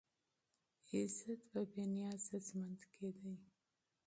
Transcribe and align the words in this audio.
عزت 0.93 1.39
په 1.51 1.59
بې 1.71 1.83
نیازه 1.93 2.37
ژوند 2.47 2.81
کې 2.93 3.07
دی. 3.19 3.35